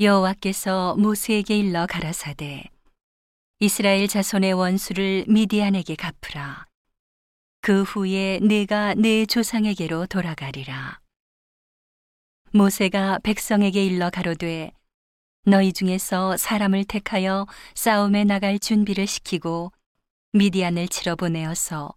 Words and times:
여호와께서 0.00 0.96
모세에게 0.96 1.58
일러 1.58 1.84
가라사대 1.86 2.64
이스라엘 3.58 4.08
자손의 4.08 4.54
원수를 4.54 5.26
미디안에게 5.28 5.94
갚으라. 5.94 6.64
그 7.60 7.82
후에 7.82 8.38
내가 8.40 8.94
내 8.94 9.26
조상에게로 9.26 10.06
돌아가리라. 10.06 11.00
모세가 12.54 13.18
백성에게 13.18 13.84
일러 13.84 14.08
가로되 14.08 14.72
너희 15.44 15.70
중에서 15.74 16.38
사람을 16.38 16.84
택하여 16.84 17.46
싸움에 17.74 18.24
나갈 18.24 18.58
준비를 18.58 19.06
시키고 19.06 19.70
미디안을 20.32 20.88
치러 20.88 21.14
보내어서 21.14 21.92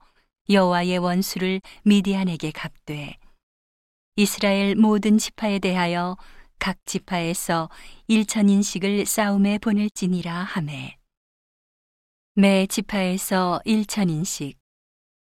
여호와의 0.50 0.98
원수를 0.98 1.62
미디안에게 1.84 2.52
갚되 2.52 3.16
이스라엘 4.18 4.76
모든 4.76 5.18
지파에 5.18 5.60
대하여 5.60 6.18
각 6.64 6.78
지파에서 6.86 7.70
일천 8.08 8.48
인씩을 8.48 9.06
싸움에 9.06 9.58
보낼지니라 9.58 10.34
하매. 10.34 10.96
매 12.36 12.66
지파에서 12.68 13.60
일천 13.66 14.10
인씩 14.10 14.58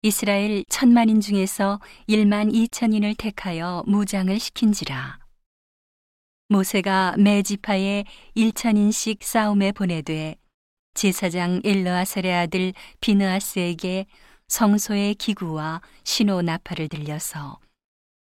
이스라엘 0.00 0.64
천만인 0.70 1.20
중에서 1.20 1.78
일만 2.06 2.54
이천인을 2.54 3.16
택하여 3.16 3.84
무장을 3.86 4.40
시킨지라. 4.40 5.18
모세가 6.48 7.16
매 7.18 7.42
지파에 7.42 8.04
일천인씩 8.34 9.22
싸움에 9.22 9.72
보내되 9.72 10.36
제사장 10.94 11.60
엘르아살의 11.62 12.34
아들 12.34 12.72
비느아스에게 13.02 14.06
성소의 14.48 15.16
기구와 15.16 15.82
신호 16.02 16.40
나팔을 16.40 16.88
들려서 16.88 17.58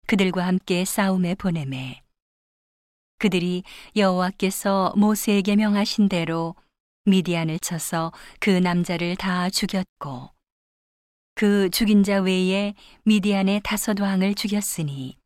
그들과 0.08 0.48
함께 0.48 0.86
싸움에 0.86 1.36
보내매 1.36 2.01
그들이 3.22 3.62
여호와께서 3.96 4.94
모세에게 4.98 5.56
명하신 5.56 6.10
대로 6.10 6.56
미디안을 7.05 7.60
쳐서 7.60 8.12
그 8.40 8.50
남자를 8.50 9.16
다 9.16 9.48
죽였고 9.52 10.32
그 11.36 11.70
죽인 11.70 12.02
자 12.02 12.20
외에 12.20 12.74
미디안의 13.04 13.62
다섯 13.63 14.00
왕을 14.00 14.34
죽였으니 14.34 15.20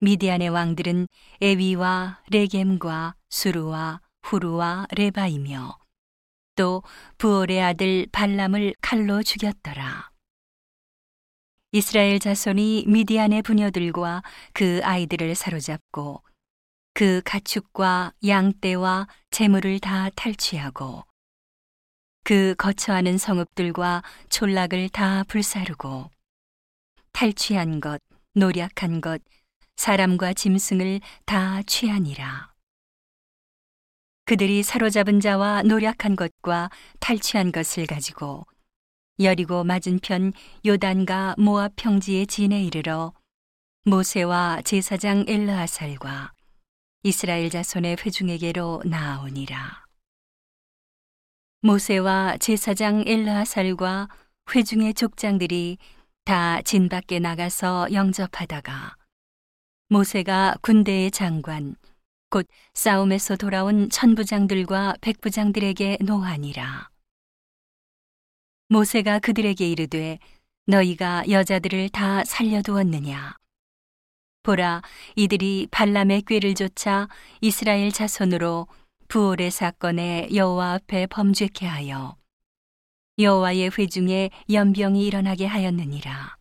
미디안의 0.00 0.48
왕들은 0.48 1.06
에위와 1.40 2.24
레겜과 2.28 3.14
수루와 3.30 4.00
후루와 4.24 4.88
레바이며 4.90 5.78
또 6.56 6.82
부올의 7.18 7.62
아들 7.62 8.08
발람을 8.10 8.74
칼로 8.82 9.22
죽였더라. 9.22 10.10
이스라엘 11.70 12.18
자손이 12.18 12.86
미디안의 12.88 13.42
부녀들과 13.42 14.24
그 14.52 14.80
아이들을 14.82 15.36
사로잡고 15.36 16.24
그 17.02 17.20
가축과 17.24 18.12
양떼와 18.24 19.08
재물을 19.32 19.80
다 19.80 20.08
탈취하고 20.14 21.02
그 22.22 22.54
거처하는 22.56 23.18
성읍들과 23.18 24.04
촌락을 24.30 24.88
다 24.88 25.24
불사르고 25.24 26.12
탈취한 27.12 27.80
것, 27.80 28.00
노력한 28.36 29.00
것, 29.00 29.20
사람과 29.74 30.32
짐승을 30.32 31.00
다 31.24 31.62
취하니라. 31.62 32.52
그들이 34.24 34.62
사로잡은 34.62 35.18
자와 35.18 35.62
노력한 35.64 36.14
것과 36.14 36.70
탈취한 37.00 37.50
것을 37.50 37.86
가지고 37.86 38.46
여리고 39.18 39.64
맞은편 39.64 40.34
요단과 40.64 41.34
모압 41.36 41.72
평지의 41.74 42.28
진에 42.28 42.62
이르러 42.62 43.12
모세와 43.86 44.62
제사장 44.64 45.24
엘르아살과 45.26 46.34
이스라엘 47.04 47.50
자손의 47.50 47.96
회중에게로 48.04 48.82
나아오니라. 48.86 49.86
모세와 51.62 52.36
제사장 52.38 53.04
엘르아살과 53.06 54.08
회중의 54.54 54.94
족장들이 54.94 55.78
다 56.24 56.62
진 56.62 56.88
밖에 56.88 57.18
나가서 57.18 57.92
영접하다가 57.92 58.96
모세가 59.88 60.58
군대의 60.62 61.10
장관 61.10 61.74
곧 62.30 62.46
싸움에서 62.74 63.36
돌아온 63.36 63.90
천부장들과 63.90 64.94
백부장들에게 65.00 65.98
노하니라. 66.02 66.88
모세가 68.68 69.18
그들에게 69.18 69.68
이르되 69.68 70.18
너희가 70.66 71.24
여자들을 71.28 71.88
다 71.88 72.24
살려두었느냐? 72.24 73.36
보라, 74.42 74.82
이들이 75.14 75.68
발람의 75.70 76.22
꾀를 76.22 76.54
쫓아 76.54 77.08
이스라엘 77.40 77.92
자손으로 77.92 78.66
부올의 79.08 79.50
사건에 79.50 80.28
여호와 80.34 80.72
앞에 80.74 81.06
범죄케 81.06 81.66
하여 81.66 82.16
여호와의 83.18 83.70
회중에 83.78 84.30
연병이 84.50 85.06
일어나게 85.06 85.46
하였느니라. 85.46 86.36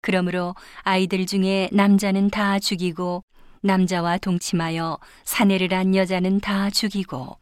그러므로 0.00 0.54
아이들 0.82 1.26
중에 1.26 1.68
남자는 1.72 2.30
다 2.30 2.58
죽이고 2.58 3.24
남자와 3.62 4.16
동침하여 4.18 4.98
사내를 5.24 5.74
한 5.74 5.94
여자는 5.94 6.40
다 6.40 6.70
죽이고 6.70 7.36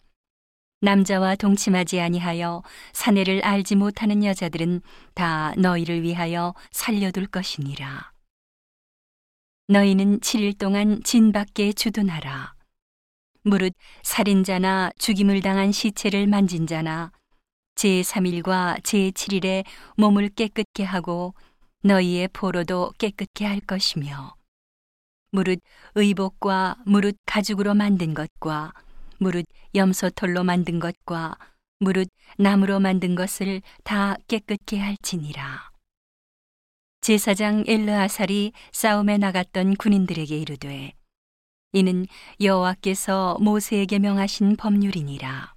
남자와 0.80 1.36
동침하지 1.36 2.00
아니하여 2.00 2.62
사내를 2.92 3.44
알지 3.44 3.76
못하는 3.76 4.24
여자들은 4.24 4.80
다 5.14 5.52
너희를 5.56 6.02
위하여 6.02 6.54
살려둘 6.72 7.26
것이니라. 7.26 8.17
너희는 9.70 10.20
7일 10.20 10.56
동안 10.56 11.02
진 11.04 11.30
밖에 11.30 11.74
주둔하라. 11.74 12.54
무릇 13.42 13.74
살인자나 14.02 14.92
죽임을 14.98 15.42
당한 15.42 15.72
시체를 15.72 16.26
만진 16.26 16.66
자나 16.66 17.12
제3일과 17.74 18.80
제7일에 18.80 19.66
몸을 19.98 20.30
깨끗게 20.30 20.84
하고 20.84 21.34
너희의 21.82 22.28
포로도 22.28 22.92
깨끗게 22.96 23.44
할 23.44 23.60
것이며 23.60 24.36
무릇 25.32 25.60
의복과 25.96 26.76
무릇 26.86 27.18
가죽으로 27.26 27.74
만든 27.74 28.14
것과 28.14 28.72
무릇 29.18 29.44
염소털로 29.74 30.44
만든 30.44 30.78
것과 30.78 31.36
무릇 31.78 32.08
나무로 32.38 32.80
만든 32.80 33.14
것을 33.14 33.60
다 33.84 34.16
깨끗게 34.28 34.78
할지니라. 34.78 35.67
제사장 37.08 37.64
엘르아살이 37.66 38.52
싸움에 38.70 39.16
나갔던 39.16 39.76
군인들에게 39.76 40.36
이르되 40.36 40.92
이는 41.72 42.04
여호와께서 42.38 43.38
모세에게 43.40 43.98
명하신 43.98 44.56
법률이니라. 44.56 45.54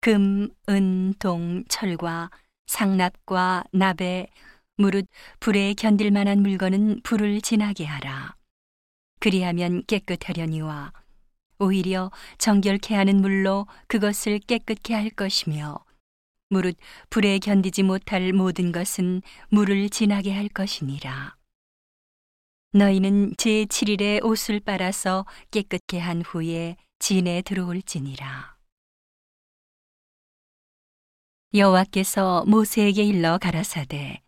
금, 0.00 0.48
은, 0.68 1.12
동, 1.18 1.64
철과 1.68 2.30
상납과 2.66 3.64
나베, 3.72 4.28
무릇 4.76 5.08
불에 5.40 5.74
견딜 5.74 6.12
만한 6.12 6.40
물건은 6.42 7.00
불을 7.02 7.40
지나게 7.40 7.84
하라. 7.84 8.36
그리하면 9.18 9.82
깨끗하려니와 9.88 10.92
오히려 11.58 12.12
정결케 12.38 12.94
하는 12.94 13.20
물로 13.20 13.66
그것을 13.88 14.38
깨끗게 14.38 14.94
할 14.94 15.10
것이며 15.10 15.84
무릇 16.48 16.76
불에 17.10 17.38
견디지 17.38 17.82
못할 17.82 18.32
모든 18.32 18.72
것은 18.72 19.22
물을 19.48 19.88
지나게 19.88 20.32
할 20.32 20.48
것이니라. 20.48 21.36
너희는 22.72 23.34
제7일에 23.34 24.24
옷을 24.24 24.60
빨아서 24.60 25.26
깨끗게 25.50 25.98
한 25.98 26.22
후에 26.22 26.76
진에 26.98 27.42
들어올지니라. 27.42 28.56
여호와께서 31.54 32.44
모세에게 32.46 33.04
일러 33.04 33.38
가라사대 33.38 34.20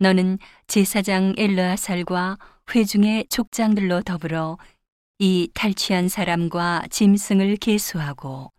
너는 0.00 0.38
제사장 0.66 1.34
엘르아살과 1.36 2.38
회중의 2.74 3.26
족장들로 3.28 4.02
더불어 4.02 4.58
이 5.20 5.48
탈취한 5.54 6.08
사람과 6.08 6.84
짐승을 6.90 7.56
계수하고 7.56 8.50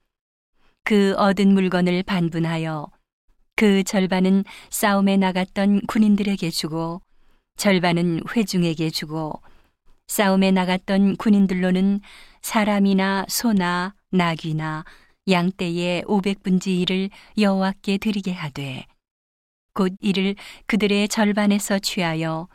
그 0.84 1.14
얻은 1.18 1.54
물건을 1.54 2.04
반분하여 2.04 2.90
그 3.56 3.84
절반은 3.84 4.44
싸움에 4.70 5.18
나갔던 5.18 5.82
군인들에게 5.88 6.50
주고 6.50 7.02
절반은 7.58 8.22
회중에게 8.36 8.90
주고 8.90 9.42
싸움에 10.08 10.52
나갔던 10.52 11.18
군인들로는 11.18 12.02
사람이나 12.42 13.26
소나 13.30 13.94
나귀나 14.10 14.84
양떼의 15.30 16.06
오백 16.08 16.42
분지 16.44 16.82
일을 16.82 17.10
여호와께 17.38 18.00
드리게 18.00 18.34
하되 18.34 18.86
곧 19.74 19.94
이를 20.02 20.36
그들의 20.66 21.08
절반에서 21.08 21.80
취하여 21.80 22.50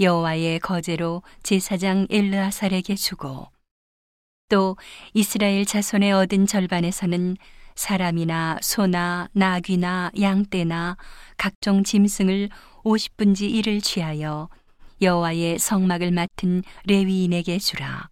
여호와의 0.00 0.60
거제로 0.60 1.22
제사장 1.42 2.06
엘르아살에게 2.10 2.94
주고 2.96 3.48
또 4.48 4.76
이스라엘 5.12 5.64
자손의 5.64 6.12
얻은 6.12 6.46
절반에서는 6.46 7.36
사람이나 7.76 8.58
소나 8.62 9.28
나귀나 9.32 10.10
양떼나 10.20 10.96
각종 11.36 11.84
짐승을 11.84 12.48
오십 12.82 13.16
분지 13.16 13.48
일을 13.48 13.80
취하여 13.80 14.48
여호와의 15.00 15.58
성막을 15.58 16.10
맡은 16.10 16.62
레위인에게 16.86 17.58
주라. 17.58 18.08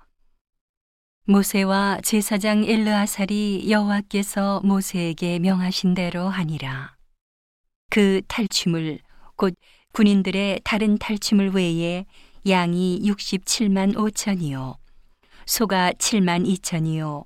모세와 1.27 2.01
제사장 2.03 2.65
엘르아살이 2.65 3.71
여호와께서 3.71 4.61
모세에게 4.63 5.39
명하신 5.39 5.95
대로 5.95 6.29
하니라. 6.29 6.95
그 7.89 8.21
탈취물 8.29 8.99
곧 9.37 9.55
군인들의 9.93 10.61
다른 10.65 10.99
탈취물 10.99 11.51
외에 11.51 12.05
양이 12.47 13.01
67만 13.03 13.95
5천이요 13.95 14.77
소가 15.47 15.93
7만 15.93 16.47
2천이요 16.47 17.25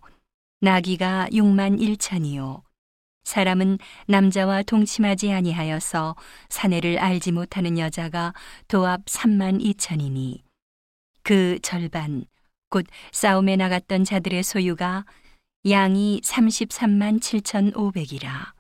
나귀가 0.61 1.29
6만 1.31 1.79
1천이요. 1.79 2.63
사람은 3.23 3.79
남자와 4.09 4.65
동침하지 4.65 5.31
아니하여서 5.31 6.17
사내를 6.49 6.99
알지 6.99 7.31
못하는 7.31 7.79
여자가 7.79 8.35
도합 8.67 9.05
3만 9.05 9.63
2천이니. 9.63 10.43
그 11.23 11.61
절반 11.63 12.25
곧 12.71 12.87
싸움에 13.13 13.55
나갔던 13.55 14.03
자들의 14.03 14.43
소유가 14.43 15.05
양이 15.69 16.21
33만 16.25 17.21
7천 17.21 17.75
5백이라. 17.75 18.53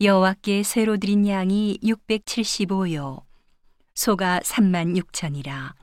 여호와께 0.00 0.62
새로 0.62 0.98
드린 0.98 1.26
양이 1.26 1.78
675요. 1.82 3.24
소가 3.94 4.38
3만 4.44 4.96
6천이라 5.02 5.74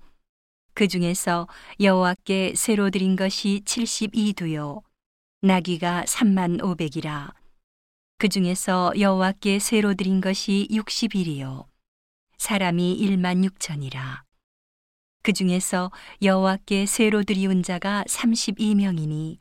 그 0.78 0.88
중에서 0.88 1.48
여호와께 1.80 2.54
새로 2.56 2.92
드린 2.92 3.16
것이 3.16 3.64
72두요. 3.66 4.84
나귀가 5.42 6.04
3만 6.04 6.62
5백이라. 6.62 7.34
그 8.20 8.30
중에서 8.30 8.94
여호와께 8.96 9.58
새로 9.58 9.96
드린 9.96 10.22
것이 10.22 10.68
60일이요. 10.70 11.66
사람이 12.38 12.96
1만 13.02 13.50
6천이라. 13.50 14.22
그 15.24 15.34
중에서 15.34 15.92
여호와께 16.22 16.86
새로 16.86 17.24
드리운 17.24 17.64
자가 17.64 18.04
32명이니 18.08 19.40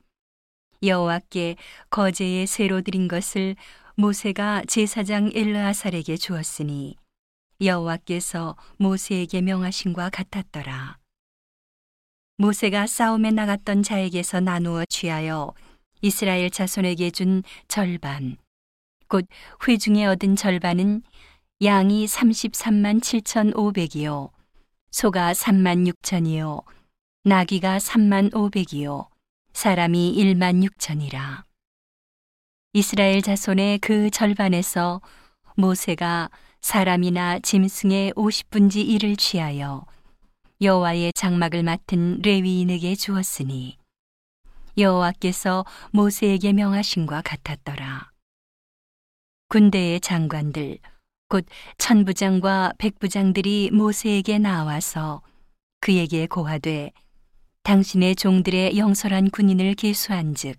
여호와께 0.83 1.57
거제에 1.91 2.47
새로 2.47 2.81
드린 2.81 3.09
것을 3.09 3.57
모세가 3.97 4.63
제사장 4.69 5.31
엘르아살에게 5.35 6.17
주었으니 6.17 6.97
여호와께서 7.61 8.57
모세에게 8.79 9.43
명하신과 9.43 10.09
같았더라. 10.09 10.97
모세가 12.39 12.87
싸움에 12.87 13.31
나갔던 13.31 13.83
자에게서 13.83 14.41
나누어 14.41 14.85
취하여 14.85 15.55
이스라엘 16.03 16.51
자손에게 16.51 17.11
준 17.11 17.43
절반, 17.67 18.37
곧 19.09 19.27
회중에 19.67 20.05
얻은 20.05 20.37
절반은 20.37 21.03
양이 21.63 22.05
33만 22.05 23.01
7천5백이요. 23.01 24.31
소가 24.91 25.33
3만 25.33 25.91
6천이요. 25.91 26.63
나귀가 27.25 27.79
3만 27.79 28.31
5백이요. 28.33 29.09
사람이 29.55 30.15
1만 30.19 30.63
6천이라. 30.69 31.45
이스라엘 32.75 33.23
자손의 33.23 33.79
그 33.79 34.11
절반에서 34.11 35.01
모세가 35.57 36.29
사람이나 36.61 37.39
짐승의 37.39 38.13
50분지 38.13 38.87
1을 38.87 39.19
취하여 39.19 39.87
여호와의 40.61 41.13
장막을 41.15 41.63
맡은 41.63 42.21
레위인에게 42.23 42.95
주었으니 42.95 43.77
여호와께서 44.79 45.65
모세에게 45.93 46.53
명하신과 46.53 47.23
같았더라. 47.23 48.11
군대의 49.49 50.01
장관들 50.01 50.79
곧 51.29 51.47
천부장과 51.79 52.73
백부장들이 52.79 53.71
모세에게 53.73 54.39
나와서 54.39 55.23
그에게 55.81 56.27
고하되 56.27 56.93
당신의 57.63 58.17
종들의 58.17 58.79
영설한 58.79 59.31
군인을 59.31 59.75
계수한즉 59.75 60.59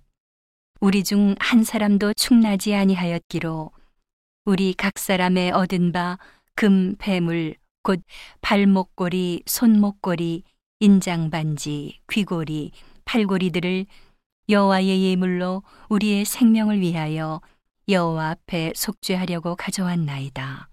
우리 0.80 1.04
중 1.04 1.36
한 1.40 1.64
사람도 1.64 2.14
충나지 2.14 2.76
아니하였기로 2.76 3.72
우리 4.46 4.74
각 4.74 4.98
사람의 5.00 5.52
얻은 5.52 5.92
바 5.92 6.18
금 6.56 6.96
배물 6.98 7.56
곧 7.88 8.02
발목걸이 8.42 9.44
손목걸이 9.46 10.44
인장 10.82 11.30
반지 11.30 12.02
귀고리 12.12 12.72
팔고리들을 13.06 13.86
여호와의 14.50 15.04
예물로 15.06 15.64
우리의 15.88 16.26
생명을 16.26 16.82
위하여 16.82 17.40
여호와 17.88 18.32
앞에 18.32 18.74
속죄하려고 18.76 19.56
가져왔나이다. 19.56 20.70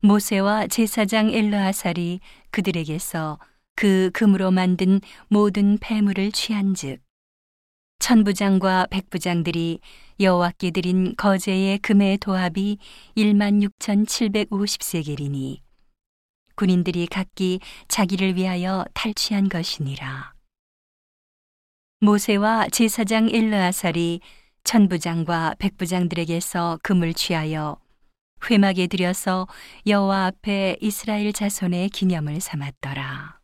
모세와 0.00 0.68
제사장 0.68 1.28
엘르아살이 1.28 2.20
그들에게서 2.50 3.38
그 3.76 4.10
금으로 4.14 4.50
만든 4.50 5.02
모든 5.28 5.76
폐물을 5.76 6.32
취한즉 6.32 7.02
천부장과 7.98 8.86
백부장들이 8.90 9.80
여호와께 10.20 10.70
드린 10.70 11.14
거제의 11.16 11.78
금의 11.78 12.18
도합이 12.18 12.78
1만 13.16 13.62
6,750세겔이니 13.78 15.60
군인들이 16.54 17.06
각기 17.06 17.60
자기를 17.86 18.36
위하여 18.36 18.84
탈취한 18.94 19.48
것이니라. 19.48 20.34
모세와 22.00 22.68
제사장 22.70 23.28
엘르아살이 23.28 24.20
천부장과 24.64 25.54
백부장들에게서 25.58 26.80
금을 26.82 27.14
취하여 27.14 27.78
회막에 28.48 28.86
들여서 28.86 29.46
여호와 29.86 30.26
앞에 30.26 30.76
이스라엘 30.80 31.32
자손의 31.32 31.90
기념을 31.90 32.40
삼았더라. 32.40 33.37